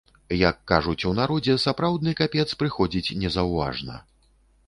[0.49, 4.01] Як кажуць у народзе, сапраўдны капец прыходзіць незаўважна.